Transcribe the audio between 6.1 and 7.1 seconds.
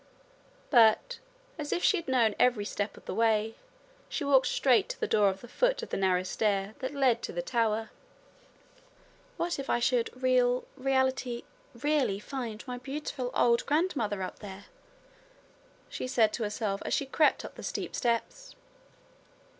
stair that